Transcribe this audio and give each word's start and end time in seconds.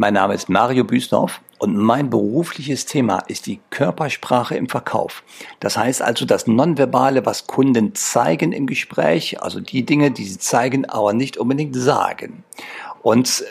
Mein 0.00 0.14
Name 0.14 0.34
ist 0.34 0.48
Mario 0.48 0.84
Büsdorf 0.84 1.40
und 1.58 1.76
mein 1.76 2.08
berufliches 2.08 2.86
Thema 2.86 3.18
ist 3.26 3.46
die 3.46 3.58
Körpersprache 3.70 4.54
im 4.54 4.68
Verkauf. 4.68 5.24
Das 5.58 5.76
heißt 5.76 6.02
also 6.02 6.24
das 6.24 6.46
Nonverbale, 6.46 7.26
was 7.26 7.48
Kunden 7.48 7.96
zeigen 7.96 8.52
im 8.52 8.68
Gespräch, 8.68 9.42
also 9.42 9.58
die 9.58 9.84
Dinge, 9.84 10.12
die 10.12 10.24
sie 10.24 10.38
zeigen, 10.38 10.84
aber 10.84 11.14
nicht 11.14 11.36
unbedingt 11.36 11.74
sagen. 11.74 12.44
Und 13.02 13.42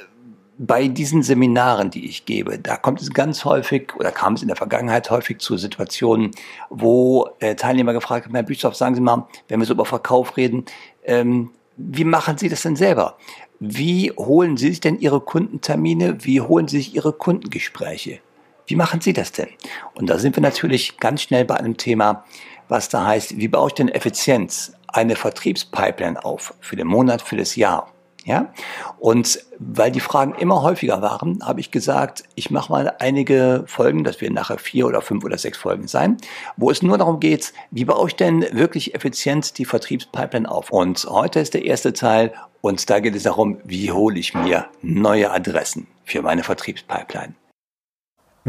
bei 0.58 0.88
diesen 0.88 1.22
Seminaren, 1.22 1.92
die 1.92 2.06
ich 2.06 2.24
gebe, 2.24 2.58
da 2.58 2.78
kommt 2.78 3.02
es 3.02 3.14
ganz 3.14 3.44
häufig 3.44 3.94
oder 3.98 4.14
kam 4.14 4.36
es 4.36 4.42
in 4.42 4.48
der 4.48 4.56
Vergangenheit 4.56 5.12
häufig 5.12 5.40
zu 5.40 5.58
Situationen, 5.58 6.32
wo 6.70 7.28
äh, 7.40 7.56
Teilnehmer 7.56 7.92
gefragt 7.92 8.26
haben, 8.26 8.36
Herr 8.36 8.44
Büsdorf, 8.44 8.76
sagen 8.76 8.96
Sie 8.96 9.02
mal, 9.02 9.28
wenn 9.50 9.60
wir 9.60 9.66
so 9.66 9.74
über 9.74 9.86
Verkauf 9.86 10.38
reden, 10.38 10.64
ähm, 11.04 11.50
wie 11.78 12.04
machen 12.04 12.38
Sie 12.38 12.50
das 12.50 12.64
denn 12.64 12.76
selber? 12.76 13.18
Wie 13.60 14.12
holen 14.12 14.58
Sie 14.58 14.70
sich 14.70 14.80
denn 14.80 15.00
Ihre 15.00 15.22
Kundentermine? 15.22 16.26
Wie 16.26 16.42
holen 16.42 16.68
Sie 16.68 16.78
sich 16.78 16.96
Ihre 16.96 17.14
Kundengespräche? 17.14 18.20
Wie 18.66 18.76
machen 18.76 19.00
Sie 19.00 19.14
das 19.14 19.32
denn? 19.32 19.48
Und 19.94 20.10
da 20.10 20.18
sind 20.18 20.36
wir 20.36 20.42
natürlich 20.42 20.98
ganz 20.98 21.22
schnell 21.22 21.46
bei 21.46 21.56
einem 21.56 21.78
Thema, 21.78 22.26
was 22.68 22.90
da 22.90 23.06
heißt, 23.06 23.38
wie 23.38 23.48
baue 23.48 23.68
ich 23.70 23.74
denn 23.76 23.90
Effizienz, 23.90 24.74
eine 24.88 25.16
Vertriebspipeline 25.16 26.24
auf 26.26 26.54
für 26.60 26.76
den 26.76 26.88
Monat, 26.88 27.22
für 27.22 27.38
das 27.38 27.56
Jahr? 27.56 27.92
Ja? 28.28 28.54
Und 29.00 29.40
weil 29.58 29.90
die 29.90 30.02
Fragen 30.02 30.36
immer 30.36 30.62
häufiger 30.62 31.02
waren, 31.02 31.40
habe 31.44 31.62
ich 31.62 31.72
gesagt, 31.72 32.24
ich 32.36 32.52
mache 32.52 32.72
mal 32.72 32.94
einige 33.00 33.64
Folgen, 33.68 34.04
das 34.04 34.20
werden 34.20 34.34
nachher 34.34 34.58
vier 34.58 34.86
oder 34.86 35.02
fünf 35.02 35.24
oder 35.24 35.38
sechs 35.38 35.58
Folgen 35.58 35.88
sein, 35.88 36.18
wo 36.58 36.70
es 36.70 36.82
nur 36.82 36.98
darum 36.98 37.22
geht, 37.22 37.54
wie 37.72 37.86
baue 37.86 38.10
ich 38.10 38.18
denn 38.18 38.46
wirklich 38.52 38.94
effizient 38.94 39.58
die 39.58 39.66
Vertriebspipeline 39.66 40.52
auf? 40.52 40.72
Und 40.72 41.06
heute 41.10 41.40
ist 41.40 41.54
der 41.54 41.64
erste 41.64 41.94
Teil 41.94 42.34
und 42.60 42.90
da 42.90 43.00
geht 43.00 43.16
es 43.16 43.24
darum, 43.24 43.60
wie 43.64 43.94
hole 43.94 44.20
ich 44.20 44.34
mir 44.34 44.66
neue 44.82 45.32
Adressen 45.32 45.88
für 46.04 46.22
meine 46.22 46.44
Vertriebspipeline. 46.44 47.34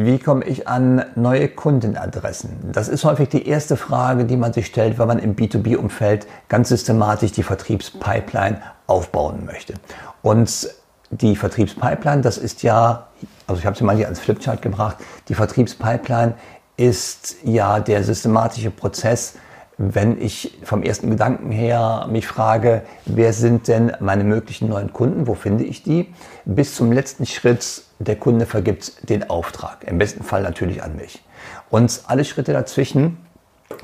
Wie 0.00 0.20
komme 0.20 0.44
ich 0.44 0.68
an 0.68 1.04
neue 1.16 1.48
Kundenadressen? 1.48 2.70
Das 2.70 2.86
ist 2.86 3.04
häufig 3.04 3.30
die 3.30 3.48
erste 3.48 3.76
Frage, 3.76 4.26
die 4.26 4.36
man 4.36 4.52
sich 4.52 4.66
stellt, 4.66 4.96
wenn 4.96 5.08
man 5.08 5.18
im 5.18 5.34
B2B-Umfeld 5.34 6.28
ganz 6.48 6.68
systematisch 6.68 7.32
die 7.32 7.42
Vertriebspipeline 7.42 8.62
aufbauen 8.86 9.44
möchte. 9.44 9.74
Und 10.22 10.68
die 11.10 11.34
Vertriebspipeline, 11.34 12.22
das 12.22 12.38
ist 12.38 12.62
ja, 12.62 13.08
also 13.48 13.58
ich 13.58 13.66
habe 13.66 13.76
sie 13.76 13.82
mal 13.82 13.96
hier 13.96 14.06
als 14.06 14.20
Flipchart 14.20 14.62
gebracht, 14.62 14.98
die 15.26 15.34
Vertriebspipeline 15.34 16.34
ist 16.76 17.34
ja 17.42 17.80
der 17.80 18.04
systematische 18.04 18.70
Prozess, 18.70 19.34
wenn 19.78 20.20
ich 20.20 20.58
vom 20.64 20.82
ersten 20.82 21.10
Gedanken 21.10 21.52
her 21.52 22.08
mich 22.10 22.26
frage, 22.26 22.82
wer 23.06 23.32
sind 23.32 23.68
denn 23.68 23.92
meine 24.00 24.24
möglichen 24.24 24.68
neuen 24.68 24.92
Kunden, 24.92 25.28
wo 25.28 25.34
finde 25.34 25.64
ich 25.64 25.84
die, 25.84 26.12
bis 26.44 26.74
zum 26.74 26.90
letzten 26.90 27.26
Schritt, 27.26 27.82
der 28.00 28.16
Kunde 28.16 28.46
vergibt 28.46 29.08
den 29.08 29.30
Auftrag, 29.30 29.84
im 29.84 29.98
besten 29.98 30.24
Fall 30.24 30.42
natürlich 30.42 30.82
an 30.82 30.96
mich. 30.96 31.22
Und 31.70 32.02
alle 32.06 32.24
Schritte 32.24 32.52
dazwischen, 32.52 33.18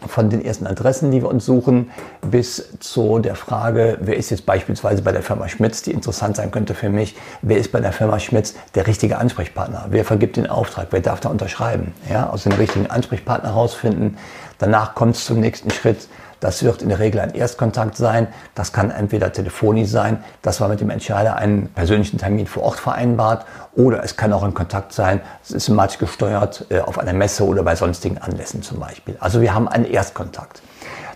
von 0.06 0.30
den 0.30 0.44
ersten 0.44 0.66
Adressen, 0.66 1.10
die 1.10 1.22
wir 1.22 1.28
uns 1.28 1.44
suchen, 1.44 1.90
bis 2.22 2.78
zu 2.80 3.18
der 3.18 3.34
Frage, 3.34 3.98
wer 4.00 4.16
ist 4.16 4.30
jetzt 4.30 4.46
beispielsweise 4.46 5.02
bei 5.02 5.12
der 5.12 5.22
Firma 5.22 5.48
Schmitz, 5.48 5.82
die 5.82 5.92
interessant 5.92 6.36
sein 6.36 6.50
könnte 6.50 6.74
für 6.74 6.90
mich, 6.90 7.16
wer 7.42 7.58
ist 7.58 7.72
bei 7.72 7.80
der 7.80 7.92
Firma 7.92 8.18
Schmitz 8.18 8.54
der 8.74 8.86
richtige 8.86 9.18
Ansprechpartner, 9.18 9.86
wer 9.90 10.04
vergibt 10.04 10.36
den 10.36 10.46
Auftrag, 10.46 10.88
wer 10.90 11.00
darf 11.00 11.20
da 11.20 11.28
unterschreiben, 11.28 11.92
ja, 12.10 12.28
aus 12.28 12.44
dem 12.44 12.52
richtigen 12.52 12.88
Ansprechpartner 12.88 13.50
herausfinden. 13.50 14.16
Danach 14.58 14.94
kommt 14.94 15.16
es 15.16 15.24
zum 15.24 15.40
nächsten 15.40 15.70
Schritt, 15.70 16.08
das 16.44 16.62
wird 16.62 16.82
in 16.82 16.90
der 16.90 16.98
Regel 16.98 17.22
ein 17.22 17.34
Erstkontakt 17.34 17.96
sein. 17.96 18.28
Das 18.54 18.74
kann 18.74 18.90
entweder 18.90 19.32
telefonisch 19.32 19.88
sein, 19.88 20.22
dass 20.42 20.60
man 20.60 20.68
mit 20.68 20.78
dem 20.78 20.90
Entscheider 20.90 21.36
einen 21.36 21.68
persönlichen 21.68 22.18
Termin 22.18 22.46
vor 22.46 22.64
Ort 22.64 22.78
vereinbart, 22.78 23.46
oder 23.74 24.04
es 24.04 24.18
kann 24.18 24.30
auch 24.34 24.42
ein 24.42 24.52
Kontakt 24.52 24.92
sein, 24.92 25.22
systematisch 25.42 25.96
gesteuert 25.96 26.66
äh, 26.68 26.80
auf 26.80 26.98
einer 26.98 27.14
Messe 27.14 27.46
oder 27.46 27.62
bei 27.62 27.74
sonstigen 27.76 28.18
Anlässen 28.18 28.62
zum 28.62 28.78
Beispiel. 28.78 29.16
Also 29.20 29.40
wir 29.40 29.54
haben 29.54 29.68
einen 29.68 29.86
Erstkontakt. 29.86 30.60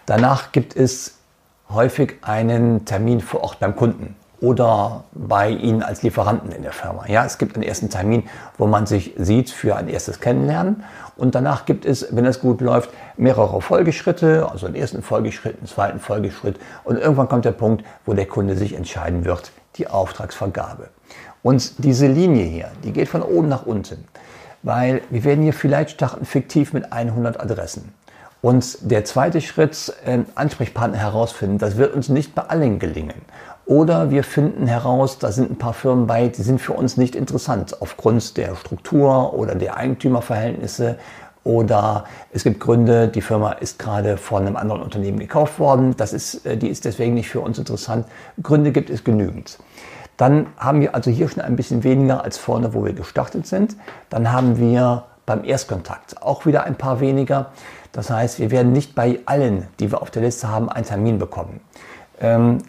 Danach 0.07 0.51
gibt 0.51 0.75
es 0.75 1.19
häufig 1.69 2.15
einen 2.23 2.87
Termin 2.87 3.21
vor 3.21 3.43
Ort 3.43 3.61
beim 3.61 3.77
Kunden 3.77 4.17
oder 4.41 5.05
bei 5.13 5.51
Ihnen 5.51 5.83
als 5.83 6.03
Lieferanten 6.03 6.53
in 6.53 6.63
der 6.63 6.73
Firma. 6.73 7.07
Ja, 7.09 7.25
es 7.25 7.39
gibt 7.39 7.57
einen 7.57 7.65
ersten 7.65 7.91
Termin, 7.91 8.25
wo 8.57 8.67
man 8.67 8.87
sich 8.87 9.15
sieht 9.17 9.51
für 9.51 9.77
ein 9.77 9.89
erstes 9.89 10.21
Kennenlernen 10.21 10.85
und 11.17 11.35
danach 11.35 11.67
gibt 11.67 11.85
es, 11.85 12.07
wenn 12.11 12.25
es 12.25 12.41
gut 12.41 12.61
läuft, 12.61 12.91
mehrere 13.17 13.61
Folgeschritte, 13.61 14.49
also 14.51 14.67
einen 14.67 14.77
ersten 14.77 15.03
Folgeschritt, 15.03 15.59
einen 15.59 15.67
zweiten 15.67 15.99
Folgeschritt 15.99 16.59
und 16.85 16.97
irgendwann 16.97 17.29
kommt 17.29 17.45
der 17.45 17.53
Punkt, 17.53 17.85
wo 18.07 18.15
der 18.15 18.27
Kunde 18.27 18.57
sich 18.57 18.75
entscheiden 18.75 19.25
wird, 19.25 19.51
die 19.77 19.89
Auftragsvergabe. 19.89 20.89
Und 21.43 21.85
diese 21.85 22.07
Linie 22.07 22.45
hier, 22.45 22.71
die 22.85 22.93
geht 22.93 23.09
von 23.09 23.23
oben 23.23 23.49
nach 23.49 23.67
unten, 23.67 24.05
weil 24.63 25.03
wir 25.11 25.25
werden 25.25 25.43
hier 25.43 25.53
vielleicht 25.53 25.91
starten 25.91 26.25
fiktiv 26.25 26.73
mit 26.73 26.93
100 26.93 27.41
Adressen. 27.41 27.93
Und 28.41 28.91
der 28.91 29.05
zweite 29.05 29.41
Schritt, 29.41 29.93
äh, 30.05 30.21
Ansprechpartner 30.37 30.99
herausfinden, 30.99 31.59
das 31.59 31.77
wird 31.77 31.95
uns 31.95 32.09
nicht 32.09 32.35
bei 32.37 32.43
allen 32.43 32.79
gelingen. 32.79 33.23
Oder 33.69 34.11
wir 34.11 34.25
finden 34.25 34.67
heraus, 34.67 35.19
da 35.19 35.31
sind 35.31 35.51
ein 35.51 35.57
paar 35.59 35.75
Firmen 35.75 36.07
bei, 36.07 36.29
die 36.29 36.41
sind 36.41 36.59
für 36.59 36.73
uns 36.73 36.97
nicht 36.97 37.15
interessant 37.15 37.83
aufgrund 37.83 38.39
der 38.39 38.57
Struktur 38.57 39.35
oder 39.35 39.55
der 39.55 39.77
Eigentümerverhältnisse. 39.77 40.97
Oder 41.45 42.05
es 42.33 42.45
gibt 42.45 42.61
Gründe, 42.61 43.09
die 43.09 43.21
Firma 43.21 43.53
ist 43.53 43.79
gerade 43.79 44.17
von 44.17 44.47
einem 44.47 44.57
anderen 44.57 44.81
Unternehmen 44.81 45.19
gekauft 45.19 45.59
worden. 45.59 45.95
Das 45.99 46.15
ist, 46.15 46.47
äh, 46.47 46.57
die 46.57 46.69
ist 46.69 46.87
deswegen 46.87 47.13
nicht 47.13 47.29
für 47.29 47.41
uns 47.41 47.59
interessant. 47.59 48.07
Gründe 48.43 48.73
gibt 48.73 48.89
es 48.89 49.05
genügend. 49.05 49.59
Dann 50.17 50.47
haben 50.57 50.81
wir 50.81 50.95
also 50.95 51.11
hier 51.11 51.29
schon 51.29 51.43
ein 51.43 51.55
bisschen 51.55 51.85
weniger 51.85 52.25
als 52.25 52.39
vorne, 52.39 52.73
wo 52.73 52.87
wir 52.87 52.95
gestartet 52.95 53.47
sind. 53.47 53.77
Dann 54.09 54.33
haben 54.33 54.59
wir 54.59 55.05
beim 55.27 55.45
Erstkontakt 55.45 56.23
auch 56.23 56.47
wieder 56.47 56.65
ein 56.65 56.77
paar 56.77 57.01
weniger. 57.01 57.51
Das 57.93 58.09
heißt, 58.09 58.39
wir 58.39 58.51
werden 58.51 58.73
nicht 58.73 58.95
bei 58.95 59.21
allen, 59.27 59.67
die 59.79 59.93
wir 59.93 60.01
auf 60.01 60.11
der 60.11 60.23
Liste 60.23 60.49
haben, 60.49 60.71
einen 60.71 60.87
Termin 60.87 61.19
bekommen. 61.19 61.61
Ähm, 62.19 62.63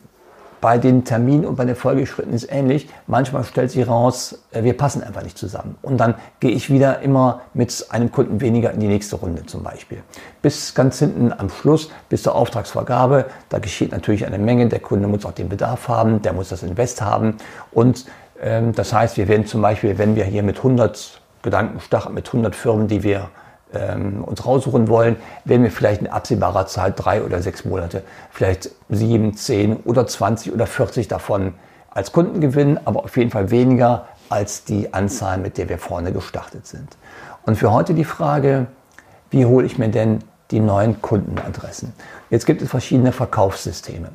bei 0.62 0.78
den 0.78 1.06
Terminen 1.06 1.46
und 1.46 1.56
bei 1.56 1.66
den 1.66 1.76
Folgeschritten 1.76 2.34
ist 2.34 2.52
ähnlich. 2.52 2.90
Manchmal 3.08 3.44
stellt 3.44 3.72
sich 3.72 3.88
raus, 3.88 4.40
äh, 4.52 4.64
wir 4.64 4.76
passen 4.76 5.04
einfach 5.04 5.24
nicht 5.24 5.38
zusammen. 5.38 5.78
Und 5.82 5.98
dann 5.98 6.16
gehe 6.40 6.52
ich 6.52 6.70
wieder 6.70 7.02
immer 7.02 7.42
mit 7.54 7.88
einem 7.90 8.12
Kunden 8.12 8.42
weniger 8.42 8.72
in 8.72 8.80
die 8.80 8.88
nächste 8.88 9.16
Runde 9.16 9.46
zum 9.46 9.64
Beispiel. 9.64 10.00
Bis 10.42 10.74
ganz 10.74 11.00
hinten 11.00 11.32
am 11.32 11.50
Schluss, 11.50 11.90
bis 12.10 12.24
zur 12.24 12.36
Auftragsvergabe, 12.36 13.26
da 13.50 13.60
geschieht 13.60 13.92
natürlich 13.92 14.26
eine 14.26 14.38
Menge. 14.38 14.68
Der 14.68 14.80
Kunde 14.80 15.08
muss 15.08 15.26
auch 15.26 15.32
den 15.32 15.50
Bedarf 15.50 15.88
haben, 15.88 16.22
der 16.22 16.34
muss 16.34 16.50
das 16.50 16.64
Invest 16.64 17.02
haben. 17.02 17.38
Und 17.72 18.06
ähm, 18.42 18.74
das 18.74 18.94
heißt, 18.94 19.18
wir 19.18 19.28
werden 19.28 19.46
zum 19.46 19.62
Beispiel, 19.62 19.98
wenn 19.98 20.16
wir 20.16 20.26
hier 20.26 20.44
mit 20.44 20.58
100 20.58 21.22
Gedanken 21.42 21.80
starten, 21.80 22.14
mit 22.14 22.28
100 22.28 22.56
Firmen, 22.56 22.88
die 22.88 23.04
wir 23.04 23.30
ähm, 23.74 24.24
uns 24.24 24.46
raussuchen 24.46 24.88
wollen, 24.88 25.16
werden 25.46 25.64
wir 25.64 25.72
vielleicht 25.72 26.02
in 26.02 26.08
absehbarer 26.08 26.66
Zeit 26.68 26.94
drei 26.98 27.24
oder 27.24 27.42
sechs 27.42 27.66
Monate, 27.66 28.04
vielleicht 28.32 28.72
sieben, 28.90 29.36
zehn 29.36 29.78
oder 29.78 30.08
zwanzig 30.08 30.54
oder 30.54 30.68
vierzig 30.68 31.08
davon 31.08 31.54
als 31.92 32.12
Kunden 32.12 32.40
gewinnen, 32.42 32.80
aber 32.86 33.04
auf 33.04 33.18
jeden 33.18 33.32
Fall 33.32 33.52
weniger 33.52 34.08
als 34.30 34.64
die 34.64 34.94
Anzahl, 34.94 35.38
mit 35.38 35.58
der 35.58 35.70
wir 35.70 35.78
vorne 35.78 36.12
gestartet 36.14 36.68
sind. 36.68 36.98
Und 37.46 37.56
für 37.58 37.72
heute 37.72 37.94
die 37.94 38.06
Frage, 38.06 38.68
wie 39.32 39.46
hole 39.46 39.66
ich 39.66 39.78
mir 39.78 39.90
denn 39.90 40.20
die 40.52 40.60
neuen 40.60 41.02
Kundenadressen? 41.02 41.94
Jetzt 42.30 42.46
gibt 42.46 42.62
es 42.62 42.70
verschiedene 42.70 43.12
Verkaufssysteme. 43.12 44.10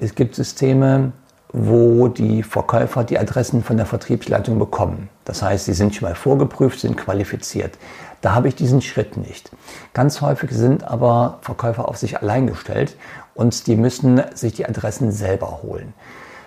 Es 0.00 0.14
gibt 0.14 0.34
Systeme, 0.34 1.12
wo 1.52 2.08
die 2.08 2.42
Verkäufer 2.42 3.04
die 3.04 3.18
Adressen 3.18 3.62
von 3.62 3.76
der 3.76 3.86
Vertriebsleitung 3.86 4.58
bekommen. 4.58 5.08
Das 5.24 5.42
heißt, 5.42 5.66
sie 5.66 5.74
sind 5.74 5.94
schon 5.94 6.08
mal 6.08 6.14
vorgeprüft, 6.14 6.80
sind 6.80 6.96
qualifiziert. 6.96 7.78
Da 8.22 8.34
habe 8.34 8.48
ich 8.48 8.54
diesen 8.54 8.80
Schritt 8.80 9.16
nicht. 9.16 9.50
Ganz 9.92 10.20
häufig 10.20 10.50
sind 10.52 10.84
aber 10.84 11.38
Verkäufer 11.42 11.88
auf 11.88 11.98
sich 11.98 12.20
allein 12.20 12.46
gestellt 12.46 12.96
und 13.34 13.66
die 13.66 13.76
müssen 13.76 14.22
sich 14.34 14.54
die 14.54 14.66
Adressen 14.66 15.12
selber 15.12 15.60
holen. 15.62 15.92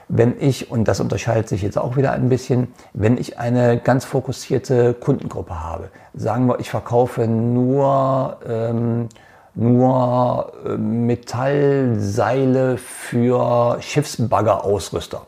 Wenn 0.08 0.40
ich, 0.40 0.72
und 0.72 0.88
das 0.88 1.00
unterscheidet 1.00 1.50
sich 1.50 1.62
jetzt 1.64 1.78
auch 1.78 1.98
wieder 1.98 2.12
ein 2.12 2.30
bisschen, 2.30 2.68
wenn 2.94 3.18
ich 3.18 3.40
eine 3.40 3.80
ganz 3.80 4.06
fokussierte 4.06 4.94
Kundengruppe 4.94 5.64
habe, 5.64 5.90
sagen 6.14 6.46
wir, 6.48 6.60
ich 6.60 6.70
verkaufe 6.70 7.28
nur, 7.28 8.38
ähm, 8.48 9.10
nur 9.56 10.54
äh, 10.66 10.78
Metallseile 10.78 12.78
für 12.78 13.78
Schiffsbaggerausrüster 13.82 15.26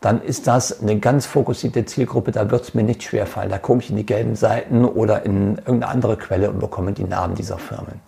dann 0.00 0.22
ist 0.22 0.46
das 0.46 0.80
eine 0.80 0.98
ganz 0.98 1.26
fokussierte 1.26 1.84
Zielgruppe, 1.84 2.32
da 2.32 2.50
wird 2.50 2.62
es 2.62 2.74
mir 2.74 2.82
nicht 2.82 3.02
schwerfallen. 3.02 3.50
Da 3.50 3.58
gucke 3.58 3.80
ich 3.80 3.90
in 3.90 3.96
die 3.96 4.06
gelben 4.06 4.34
Seiten 4.34 4.84
oder 4.84 5.24
in 5.24 5.58
irgendeine 5.58 5.88
andere 5.88 6.16
Quelle 6.16 6.50
und 6.50 6.58
bekomme 6.58 6.92
die 6.92 7.04
Namen 7.04 7.34
dieser 7.34 7.58
Firmen. 7.58 8.00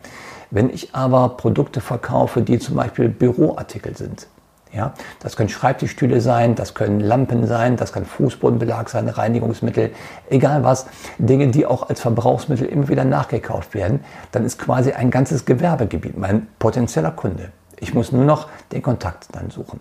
Wenn 0.50 0.70
ich 0.70 0.94
aber 0.94 1.30
Produkte 1.30 1.80
verkaufe, 1.80 2.42
die 2.42 2.58
zum 2.58 2.76
Beispiel 2.76 3.08
Büroartikel 3.08 3.96
sind, 3.96 4.26
ja, 4.72 4.94
das 5.20 5.36
können 5.36 5.48
Schreibtischstühle 5.48 6.20
sein, 6.20 6.54
das 6.54 6.74
können 6.74 7.00
Lampen 7.00 7.46
sein, 7.46 7.76
das 7.76 7.92
kann 7.92 8.04
Fußbodenbelag 8.04 8.88
sein, 8.88 9.08
Reinigungsmittel, 9.08 9.90
egal 10.30 10.64
was, 10.64 10.86
Dinge, 11.18 11.48
die 11.48 11.66
auch 11.66 11.88
als 11.88 12.00
Verbrauchsmittel 12.00 12.66
immer 12.66 12.88
wieder 12.88 13.04
nachgekauft 13.04 13.74
werden, 13.74 14.00
dann 14.32 14.44
ist 14.44 14.58
quasi 14.58 14.92
ein 14.92 15.10
ganzes 15.10 15.44
Gewerbegebiet 15.44 16.16
mein 16.16 16.46
potenzieller 16.58 17.10
Kunde 17.10 17.50
Ich 17.78 17.94
muss 17.94 18.12
nur 18.12 18.24
noch 18.24 18.48
den 18.70 18.80
Kontakt 18.80 19.28
dann 19.32 19.50
suchen. 19.50 19.80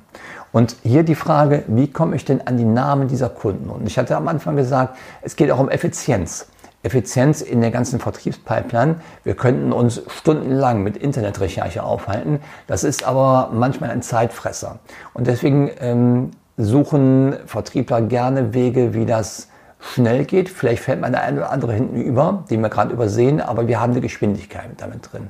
Und 0.52 0.76
hier 0.84 1.04
die 1.04 1.16
Frage, 1.16 1.64
wie 1.68 1.90
komme 1.92 2.16
ich 2.16 2.26
denn 2.26 2.46
an 2.46 2.58
die 2.58 2.66
Namen 2.66 3.08
dieser 3.08 3.30
Kunden? 3.30 3.70
Und 3.70 3.88
ich 3.88 3.98
hatte 3.98 4.18
am 4.18 4.28
Anfang 4.28 4.56
gesagt, 4.58 4.98
es 5.22 5.36
geht 5.36 5.52
auch 5.52 5.60
um 5.60 5.70
Effizienz. 5.70 6.48
Effizienz 6.84 7.42
in 7.42 7.62
der 7.62 7.72
ganzen 7.72 8.00
Vertriebspipeline. 8.00 8.96
Wir 9.24 9.36
könnten 9.36 9.72
uns 9.72 10.02
stundenlang 10.08 10.84
mit 10.84 10.98
Internetrecherche 10.98 11.84
aufhalten. 11.84 12.40
Das 12.68 12.84
ist 12.84 13.04
aber 13.04 13.50
manchmal 13.54 13.92
ein 13.92 14.02
Zeitfresser. 14.02 14.80
Und 15.14 15.28
deswegen 15.28 15.70
ähm, 15.80 16.32
suchen 16.58 17.36
Vertriebler 17.46 18.02
gerne 18.02 18.54
Wege, 18.54 18.94
wie 18.94 19.06
das 19.06 19.48
schnell 19.80 20.26
geht. 20.26 20.50
Vielleicht 20.50 20.84
fällt 20.84 21.02
man 21.02 21.12
der 21.12 21.24
eine 21.24 21.38
oder 21.38 21.52
andere 21.52 21.74
hinten 21.74 22.02
über, 22.02 22.46
den 22.50 22.62
wir 22.62 22.70
gerade 22.70 22.94
übersehen, 22.94 23.42
aber 23.42 23.68
wir 23.68 23.80
haben 23.80 23.92
eine 23.92 24.02
Geschwindigkeit 24.02 24.70
damit 24.78 25.12
drin. 25.12 25.30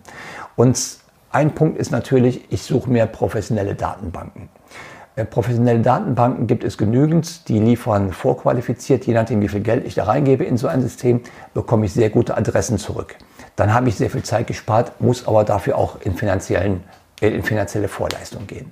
Und 0.56 0.78
ein 1.32 1.56
Punkt 1.56 1.78
ist 1.78 1.92
natürlich, 1.92 2.52
ich 2.52 2.64
suche 2.64 2.90
mir 2.90 3.06
professionelle 3.06 3.76
Datenbanken. 3.76 4.50
Äh, 5.16 5.26
professionelle 5.26 5.82
Datenbanken 5.82 6.48
gibt 6.48 6.64
es 6.64 6.78
genügend, 6.78 7.50
die 7.50 7.60
liefern 7.60 8.14
vorqualifiziert, 8.14 9.06
je 9.06 9.14
nachdem 9.14 9.42
wie 9.42 9.50
viel 9.50 9.60
Geld 9.60 9.86
ich 9.86 9.96
da 9.96 10.06
reingebe 10.06 10.46
in 10.46 10.58
so 10.58 10.68
ein 10.68 10.82
System, 10.82 11.22
bekomme 11.54 11.86
ich 11.86 11.94
sehr 11.94 12.10
gute 12.10 12.38
Adressen 12.38 12.78
zurück. 12.78 13.16
Dann 13.58 13.74
habe 13.74 13.90
ich 13.90 13.96
sehr 13.96 14.10
viel 14.10 14.24
Zeit 14.24 14.48
gespart, 14.48 15.02
muss 15.02 15.28
aber 15.28 15.44
dafür 15.44 15.78
auch 15.78 16.00
in, 16.02 16.16
finanziellen, 16.16 16.84
äh, 17.22 17.30
in 17.30 17.44
finanzielle 17.44 17.90
Vorleistung 17.90 18.48
gehen. 18.48 18.72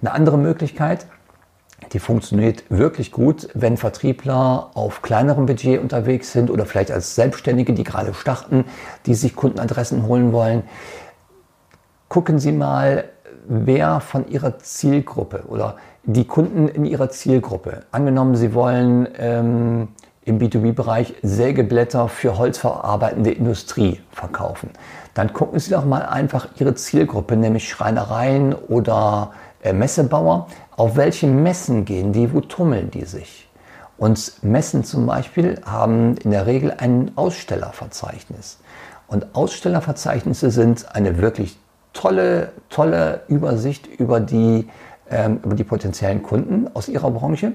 Eine 0.00 0.12
andere 0.12 0.38
Möglichkeit, 0.38 1.06
die 1.92 1.98
funktioniert 1.98 2.64
wirklich 2.68 3.10
gut, 3.10 3.48
wenn 3.54 3.76
Vertriebler 3.76 4.70
auf 4.74 5.02
kleinerem 5.02 5.46
Budget 5.46 5.80
unterwegs 5.80 6.32
sind 6.32 6.50
oder 6.50 6.66
vielleicht 6.66 6.92
als 6.92 7.16
Selbstständige, 7.16 7.72
die 7.72 7.84
gerade 7.84 8.14
starten, 8.14 8.64
die 9.06 9.14
sich 9.14 9.34
Kundenadressen 9.34 10.06
holen 10.06 10.32
wollen. 10.32 10.62
Gucken 12.08 12.38
Sie 12.38 12.52
mal, 12.52 13.04
wer 13.46 14.00
von 14.00 14.28
Ihrer 14.28 14.58
Zielgruppe 14.58 15.44
oder 15.48 15.76
die 16.04 16.26
Kunden 16.26 16.68
in 16.68 16.84
Ihrer 16.84 17.10
Zielgruppe, 17.10 17.82
angenommen 17.90 18.36
Sie 18.36 18.54
wollen 18.54 19.08
ähm, 19.18 19.88
im 20.24 20.38
B2B-Bereich 20.38 21.14
Sägeblätter 21.22 22.08
für 22.08 22.38
holzverarbeitende 22.38 23.30
Industrie 23.30 24.00
verkaufen, 24.10 24.70
dann 25.14 25.32
gucken 25.32 25.58
Sie 25.58 25.70
doch 25.70 25.84
mal 25.84 26.02
einfach 26.02 26.48
Ihre 26.58 26.74
Zielgruppe, 26.74 27.36
nämlich 27.36 27.68
Schreinereien 27.68 28.54
oder 28.54 29.32
äh, 29.62 29.72
Messebauer, 29.72 30.48
auf 30.76 30.96
welche 30.96 31.26
Messen 31.26 31.84
gehen 31.84 32.12
die, 32.12 32.32
wo 32.32 32.40
tummeln 32.40 32.90
die 32.90 33.04
sich? 33.04 33.48
Und 33.96 34.42
Messen 34.42 34.84
zum 34.84 35.06
Beispiel 35.06 35.60
haben 35.64 36.16
in 36.18 36.32
der 36.32 36.46
Regel 36.46 36.74
ein 36.76 37.12
Ausstellerverzeichnis. 37.14 38.58
Und 39.06 39.34
Ausstellerverzeichnisse 39.34 40.50
sind 40.50 40.94
eine 40.94 41.18
wirklich 41.18 41.58
tolle, 41.94 42.52
tolle 42.68 43.22
Übersicht 43.28 43.86
über 43.86 44.20
die, 44.20 44.68
ähm, 45.10 45.40
über 45.42 45.54
die 45.54 45.64
potenziellen 45.64 46.22
Kunden 46.22 46.68
aus 46.74 46.88
ihrer 46.88 47.10
Branche. 47.10 47.52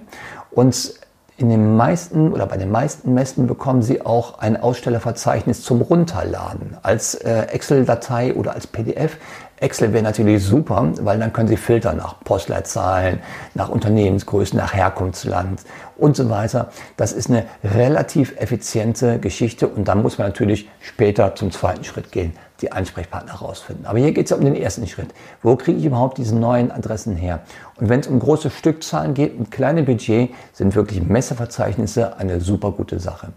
Und 0.50 0.94
in 1.39 1.50
den 1.50 1.77
meisten 1.77 2.33
oder 2.33 2.45
bei 2.47 2.57
den 2.57 2.69
meisten 2.69 3.13
Messen 3.13 3.47
bekommen 3.47 3.81
Sie 3.81 4.06
auch 4.06 4.39
ein 4.39 4.57
Ausstellerverzeichnis 4.57 5.62
zum 5.62 5.81
Runterladen 5.81 6.75
als 6.81 7.15
äh, 7.15 7.44
Excel-Datei 7.44 8.33
oder 8.33 8.53
als 8.53 8.68
PDF. 8.68 9.18
Excel 9.59 9.91
wäre 9.94 10.03
natürlich 10.03 10.44
super, 10.44 10.94
weil 11.01 11.19
dann 11.19 11.33
können 11.33 11.50
Sie 11.50 11.57
filtern 11.57 11.97
nach 11.97 12.19
Postleitzahlen, 12.23 13.19
nach 13.56 13.69
Unternehmensgrößen, 13.69 14.57
nach 14.57 14.73
Herkunftsland 14.73 15.61
und 15.97 16.15
so 16.15 16.29
weiter. 16.29 16.69
Das 16.95 17.11
ist 17.11 17.29
eine 17.29 17.45
relativ 17.63 18.35
effiziente 18.38 19.19
Geschichte 19.19 19.67
und 19.67 19.88
dann 19.88 20.01
muss 20.01 20.17
man 20.17 20.27
natürlich 20.27 20.69
später 20.79 21.35
zum 21.35 21.51
zweiten 21.51 21.83
Schritt 21.83 22.11
gehen, 22.11 22.33
die 22.61 22.71
Ansprechpartner 22.71 23.39
herausfinden. 23.39 23.85
Aber 23.85 24.00
hier 24.00 24.13
geht 24.13 24.25
es 24.25 24.31
ja 24.31 24.38
um 24.38 24.45
den 24.45 24.56
ersten 24.56 24.88
Schritt. 24.88 25.13
Wo 25.41 25.56
kriege 25.56 25.77
ich 25.77 25.85
überhaupt 25.85 26.17
diese 26.17 26.35
neuen 26.35 26.71
Adressen 26.71 27.15
her? 27.15 27.41
Und 27.75 27.89
wenn 27.89 28.00
es 28.00 28.07
um 28.07 28.19
große 28.19 28.50
Stückzahlen 28.50 29.13
geht, 29.13 29.38
mit 29.38 29.51
kleinem 29.51 29.85
Budget, 29.85 30.29
sind 30.53 30.75
wirklich 30.75 31.03
Messeverzeichnisse 31.03 32.17
eine 32.17 32.39
super 32.39 32.71
gute 32.71 33.00
Sache. 33.00 33.33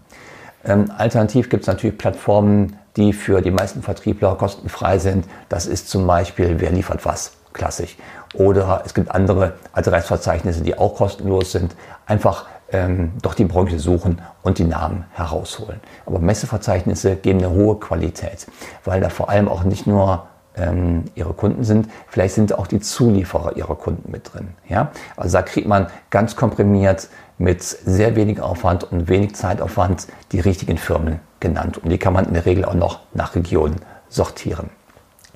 Ähm, 0.65 0.91
alternativ 0.97 1.49
gibt 1.49 1.63
es 1.63 1.67
natürlich 1.67 1.97
Plattformen, 1.97 2.77
die 2.95 3.13
für 3.13 3.41
die 3.41 3.51
meisten 3.51 3.81
Vertriebler 3.81 4.35
kostenfrei 4.35 4.99
sind. 4.99 5.25
Das 5.49 5.65
ist 5.65 5.89
zum 5.89 6.05
Beispiel, 6.07 6.55
wer 6.59 6.71
liefert 6.71 7.05
was, 7.05 7.33
klassisch. 7.53 7.97
Oder 8.33 8.81
es 8.85 8.93
gibt 8.93 9.11
andere 9.11 9.53
Adressverzeichnisse, 9.73 10.61
die 10.61 10.77
auch 10.77 10.95
kostenlos 10.95 11.51
sind. 11.51 11.75
Einfach 12.05 12.45
ähm, 12.71 13.13
doch 13.21 13.33
die 13.33 13.45
Branche 13.45 13.79
suchen 13.79 14.21
und 14.41 14.57
die 14.57 14.63
Namen 14.63 15.05
herausholen. 15.13 15.79
Aber 16.05 16.19
Messeverzeichnisse 16.19 17.15
geben 17.15 17.39
eine 17.39 17.51
hohe 17.51 17.79
Qualität, 17.79 18.47
weil 18.83 19.01
da 19.01 19.09
vor 19.09 19.29
allem 19.29 19.47
auch 19.47 19.63
nicht 19.63 19.85
nur 19.85 20.27
ähm, 20.55 21.05
ihre 21.15 21.33
Kunden 21.33 21.63
sind, 21.63 21.89
vielleicht 22.07 22.35
sind 22.35 22.57
auch 22.57 22.67
die 22.67 22.79
Zulieferer 22.79 23.55
ihrer 23.55 23.75
Kunden 23.75 24.11
mit 24.11 24.33
drin. 24.33 24.49
Ja? 24.67 24.91
Also 25.15 25.37
da 25.37 25.41
kriegt 25.41 25.67
man 25.67 25.87
ganz 26.09 26.35
komprimiert 26.35 27.09
mit 27.43 27.61
sehr 27.61 28.15
wenig 28.15 28.39
Aufwand 28.39 28.85
und 28.89 29.09
wenig 29.09 29.35
Zeitaufwand 29.35 30.07
die 30.31 30.39
richtigen 30.39 30.77
Firmen 30.77 31.19
genannt. 31.41 31.77
Und 31.77 31.89
die 31.89 31.97
kann 31.97 32.13
man 32.13 32.25
in 32.25 32.33
der 32.33 32.45
Regel 32.45 32.63
auch 32.63 32.73
noch 32.73 33.01
nach 33.13 33.35
Region 33.35 33.75
sortieren. 34.07 34.69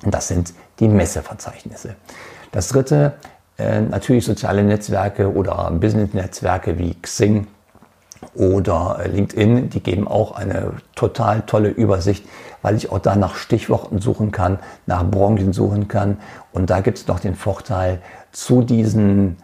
Und 0.02 0.14
das 0.14 0.28
sind 0.28 0.54
die 0.80 0.88
Messeverzeichnisse. 0.88 1.96
Das 2.50 2.68
dritte, 2.68 3.14
äh, 3.58 3.82
natürlich 3.82 4.24
soziale 4.24 4.64
Netzwerke 4.64 5.32
oder 5.32 5.70
Business-Netzwerke 5.70 6.78
wie 6.78 6.94
Xing 6.94 7.46
oder 8.34 9.00
äh, 9.02 9.08
LinkedIn, 9.08 9.68
die 9.68 9.82
geben 9.82 10.08
auch 10.08 10.32
eine 10.32 10.72
total 10.94 11.42
tolle 11.42 11.68
Übersicht, 11.68 12.24
weil 12.62 12.76
ich 12.76 12.90
auch 12.90 13.00
da 13.00 13.16
nach 13.16 13.34
Stichworten 13.34 14.00
suchen 14.00 14.30
kann, 14.30 14.60
nach 14.86 15.04
Branchen 15.04 15.52
suchen 15.52 15.88
kann. 15.88 16.18
Und 16.52 16.70
da 16.70 16.80
gibt 16.80 16.98
es 16.98 17.06
noch 17.06 17.20
den 17.20 17.34
Vorteil, 17.34 18.00
zu 18.32 18.62
diesen 18.62 19.36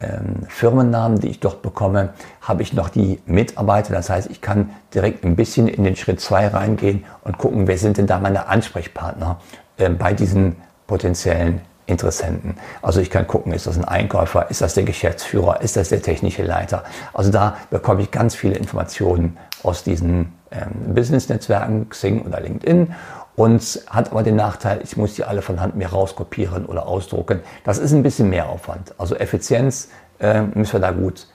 ähm, 0.00 0.46
Firmennamen, 0.48 1.20
die 1.20 1.28
ich 1.28 1.40
dort 1.40 1.62
bekomme, 1.62 2.10
habe 2.40 2.62
ich 2.62 2.72
noch 2.72 2.88
die 2.88 3.20
Mitarbeiter. 3.26 3.94
Das 3.94 4.10
heißt, 4.10 4.30
ich 4.30 4.40
kann 4.40 4.70
direkt 4.94 5.24
ein 5.24 5.36
bisschen 5.36 5.68
in 5.68 5.84
den 5.84 5.96
Schritt 5.96 6.20
2 6.20 6.48
reingehen 6.48 7.04
und 7.24 7.38
gucken, 7.38 7.66
wer 7.66 7.78
sind 7.78 7.96
denn 7.96 8.06
da 8.06 8.18
meine 8.18 8.48
Ansprechpartner 8.48 9.40
äh, 9.78 9.88
bei 9.88 10.12
diesen 10.12 10.56
potenziellen 10.86 11.60
Interessenten. 11.86 12.56
Also 12.82 13.00
ich 13.00 13.10
kann 13.10 13.26
gucken, 13.26 13.52
ist 13.52 13.66
das 13.66 13.78
ein 13.78 13.84
Einkäufer, 13.84 14.50
ist 14.50 14.60
das 14.60 14.74
der 14.74 14.82
Geschäftsführer, 14.84 15.60
ist 15.60 15.76
das 15.76 15.88
der 15.88 16.02
technische 16.02 16.42
Leiter. 16.42 16.82
Also 17.14 17.30
da 17.30 17.56
bekomme 17.70 18.02
ich 18.02 18.10
ganz 18.10 18.34
viele 18.34 18.56
Informationen 18.56 19.36
aus 19.62 19.84
diesen 19.84 20.32
ähm, 20.50 20.94
Business-Netzwerken, 20.94 21.88
Xing 21.88 22.22
oder 22.22 22.40
LinkedIn 22.40 22.92
und 23.36 23.82
hat 23.86 24.10
aber 24.10 24.22
den 24.22 24.36
Nachteil, 24.36 24.80
ich 24.82 24.96
muss 24.96 25.14
die 25.14 25.24
alle 25.24 25.42
von 25.42 25.60
Hand 25.60 25.76
mir 25.76 25.88
rauskopieren 25.88 26.66
oder 26.66 26.86
ausdrucken. 26.86 27.40
Das 27.64 27.78
ist 27.78 27.92
ein 27.92 28.02
bisschen 28.02 28.30
mehr 28.30 28.48
Aufwand. 28.48 28.94
Also 28.98 29.14
Effizienz 29.14 29.90
äh, 30.18 30.42
müssen 30.42 30.72
wir 30.72 30.80
da 30.80 30.90
gut, 30.90 31.28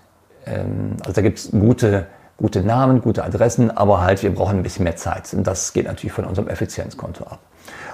ähm, 0.45 0.97
also 1.01 1.13
da 1.13 1.21
gibt 1.21 1.37
es 1.37 1.51
gute, 1.51 2.07
gute 2.37 2.61
Namen, 2.61 3.01
gute 3.01 3.23
Adressen, 3.23 3.69
aber 3.69 4.01
halt 4.01 4.23
wir 4.23 4.33
brauchen 4.33 4.57
ein 4.57 4.63
bisschen 4.63 4.83
mehr 4.83 4.95
Zeit. 4.95 5.31
Und 5.33 5.45
das 5.45 5.73
geht 5.73 5.85
natürlich 5.85 6.13
von 6.13 6.25
unserem 6.25 6.47
Effizienzkonto 6.49 7.23
ab. 7.25 7.39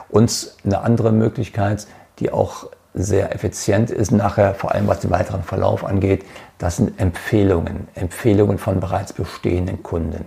Und 0.10 0.56
eine 0.64 0.80
andere 0.80 1.12
Möglichkeit, 1.12 1.86
die 2.20 2.32
auch 2.32 2.68
sehr 2.94 3.36
effizient 3.36 3.92
ist 3.92 4.12
nachher, 4.12 4.56
vor 4.56 4.74
allem 4.74 4.88
was 4.88 5.02
den 5.02 5.12
weiteren 5.12 5.44
Verlauf 5.44 5.84
angeht, 5.84 6.24
das 6.58 6.78
sind 6.78 7.00
Empfehlungen, 7.00 7.90
Empfehlungen 7.94 8.58
von 8.58 8.80
bereits 8.80 9.14
bestehenden 9.14 9.84
Kunden. 9.84 10.26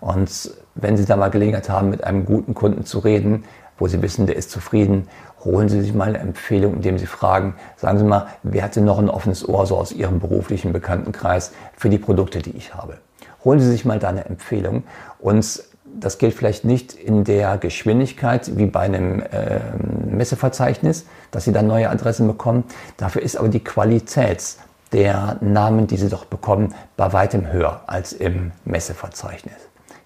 Und 0.00 0.50
wenn 0.74 0.96
Sie 0.96 1.04
da 1.04 1.16
mal 1.16 1.30
Gelegenheit 1.30 1.68
haben, 1.68 1.90
mit 1.90 2.04
einem 2.04 2.24
guten 2.24 2.54
Kunden 2.54 2.84
zu 2.84 2.98
reden, 2.98 3.44
wo 3.78 3.88
Sie 3.88 4.02
wissen, 4.02 4.26
der 4.26 4.36
ist 4.36 4.50
zufrieden, 4.50 5.08
holen 5.44 5.68
Sie 5.68 5.80
sich 5.80 5.94
mal 5.94 6.08
eine 6.08 6.18
Empfehlung, 6.18 6.74
indem 6.74 6.98
Sie 6.98 7.06
fragen, 7.06 7.54
sagen 7.76 7.98
Sie 7.98 8.04
mal, 8.04 8.26
wer 8.42 8.62
hat 8.64 8.76
denn 8.76 8.84
noch 8.84 8.98
ein 8.98 9.10
offenes 9.10 9.48
Ohr 9.48 9.66
so 9.66 9.76
aus 9.76 9.92
Ihrem 9.92 10.20
beruflichen 10.20 10.72
Bekanntenkreis 10.72 11.52
für 11.76 11.90
die 11.90 11.98
Produkte, 11.98 12.40
die 12.40 12.56
ich 12.56 12.74
habe? 12.74 12.98
Holen 13.44 13.60
Sie 13.60 13.70
sich 13.70 13.84
mal 13.84 13.98
da 13.98 14.08
eine 14.08 14.24
Empfehlung 14.24 14.84
und 15.18 15.62
das 16.00 16.18
gilt 16.18 16.34
vielleicht 16.34 16.64
nicht 16.64 16.92
in 16.94 17.24
der 17.24 17.56
Geschwindigkeit 17.58 18.56
wie 18.56 18.66
bei 18.66 18.80
einem 18.80 19.20
äh, 19.20 19.60
Messeverzeichnis, 20.06 21.06
dass 21.30 21.44
Sie 21.44 21.52
dann 21.52 21.66
neue 21.66 21.88
Adressen 21.88 22.26
bekommen. 22.26 22.64
Dafür 22.96 23.22
ist 23.22 23.36
aber 23.36 23.48
die 23.48 23.62
Qualität 23.62 24.56
der 24.92 25.36
Namen, 25.40 25.86
die 25.86 25.96
Sie 25.96 26.08
doch 26.08 26.24
bekommen, 26.24 26.74
bei 26.96 27.12
weitem 27.12 27.52
höher 27.52 27.82
als 27.86 28.12
im 28.12 28.52
Messeverzeichnis. 28.64 29.54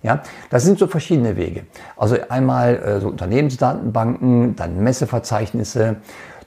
Ja, 0.09 0.23
das 0.49 0.65
sind 0.65 0.79
so 0.79 0.87
verschiedene 0.87 1.37
Wege. 1.37 1.65
Also 1.99 2.17
einmal 2.31 2.77
äh, 2.77 2.99
so 2.99 3.09
Unternehmensdatenbanken, 3.09 4.57
dann 4.57 4.83
Messeverzeichnisse, 4.83 5.97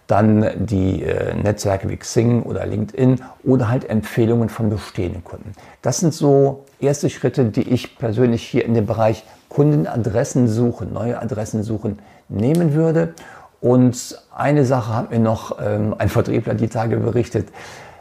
dann 0.08 0.65
die 0.65 1.03
äh, 1.03 1.36
Netzwerke 1.36 1.88
wie 1.88 1.96
Xing 1.96 2.41
oder 2.41 2.65
LinkedIn 2.65 3.22
oder 3.44 3.70
halt 3.70 3.88
Empfehlungen 3.88 4.50
von 4.50 4.72
bestehenden 4.72 5.24
Kunden. 5.24 5.51
Das 5.84 6.00
sind 6.00 6.12
so 6.12 6.65
erste 6.80 7.12
Schritte, 7.12 7.46
die 7.46 7.70
ich 7.70 8.00
persönlich 8.00 8.41
hier 8.41 8.65
in 8.65 8.74
dem 8.74 8.88
Bereich 8.88 9.25
Kundenadressen 9.48 10.48
suchen, 10.48 10.91
neue 10.91 11.22
Adressen 11.22 11.62
suchen, 11.62 12.00
nehmen 12.30 12.74
würde. 12.74 13.13
Und 13.60 14.20
eine 14.36 14.65
Sache 14.65 14.96
hat 14.96 15.12
mir 15.12 15.20
noch 15.20 15.60
ähm, 15.62 15.94
ein 16.00 16.10
Vertriebler 16.10 16.56
die 16.56 16.68
Tage 16.68 16.98
berichtet. 16.98 17.50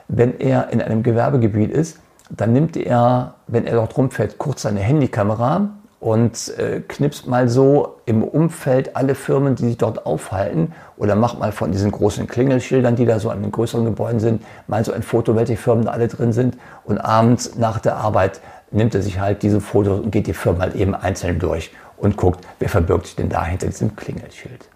Wenn 0.09 0.40
er 0.40 0.71
in 0.71 0.81
einem 0.81 1.02
Gewerbegebiet 1.02 1.71
ist, 1.71 1.99
dann 2.31 2.53
nimmt 2.53 2.77
er, 2.77 3.35
wenn 3.47 3.67
er 3.67 3.75
dort 3.75 3.97
rumfährt, 3.97 4.39
kurz 4.39 4.63
seine 4.63 4.81
Handykamera 4.81 5.71
und 6.01 6.57
äh, 6.59 6.81
knipst 6.81 7.27
mal 7.27 7.49
so 7.49 7.97
im 8.07 8.23
Umfeld 8.23 8.97
alle 8.97 9.15
Firmen, 9.15 9.55
die 9.55 9.67
sich 9.67 9.77
dort 9.77 10.07
aufhalten 10.07 10.73
oder 10.97 11.15
macht 11.15 11.39
mal 11.39 11.53
von 11.53 11.73
diesen 11.73 11.91
großen 11.91 12.27
Klingelschildern, 12.27 12.97
die 12.97 13.05
da 13.05 13.21
so 13.21 13.29
an 13.29 13.43
den 13.43 13.53
größeren 13.53 13.85
Gebäuden 13.85 14.19
sind, 14.19 14.43
mal 14.67 14.85
so 14.85 14.93
ein 14.93 15.03
Foto, 15.03 15.37
welche 15.37 15.57
Firmen 15.57 15.85
da 15.85 15.91
alle 15.91 16.09
drin 16.09 16.33
sind 16.33 16.57
und 16.85 16.99
abends 16.99 17.57
nach 17.57 17.81
der 17.81 17.97
Arbeit 17.97 18.41
nimmt 18.71 18.95
er 18.95 19.03
sich 19.03 19.21
halt 19.21 19.43
diese 19.43 19.61
Fotos 19.61 20.01
und 20.01 20.11
geht 20.11 20.27
die 20.27 20.33
Firmen 20.33 20.63
halt 20.63 20.75
eben 20.75 20.95
einzeln 20.95 21.39
durch 21.39 21.71
und 21.99 22.17
guckt, 22.17 22.47
wer 22.59 22.69
verbirgt 22.69 23.07
sich 23.07 23.17
denn 23.17 23.29
da 23.29 23.45
hinter 23.45 23.67
diesem 23.67 23.95
Klingelschild. 23.95 24.69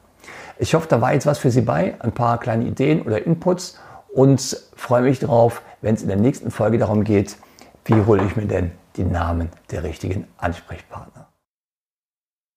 Ich 0.58 0.74
hoffe, 0.74 0.86
da 0.88 1.00
war 1.00 1.14
jetzt 1.14 1.26
was 1.26 1.38
für 1.38 1.50
Sie 1.50 1.62
bei, 1.62 1.94
ein 2.00 2.12
paar 2.12 2.38
kleine 2.38 2.64
Ideen 2.64 3.02
oder 3.02 3.24
Inputs 3.24 3.78
und 4.12 4.56
freue 4.76 5.02
mich 5.02 5.20
darauf, 5.20 5.62
wenn 5.80 5.94
es 5.94 6.02
in 6.02 6.08
der 6.08 6.16
nächsten 6.16 6.50
Folge 6.50 6.78
darum 6.78 7.02
geht, 7.02 7.36
wie 7.84 8.04
hole 8.04 8.24
ich 8.24 8.36
mir 8.36 8.46
denn 8.46 8.72
die 8.96 9.04
Namen 9.04 9.50
der 9.70 9.82
richtigen 9.82 10.26
Ansprechpartner. 10.38 11.28